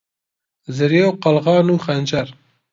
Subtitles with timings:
[0.77, 2.27] زرێ و قەلغان و خەنجەر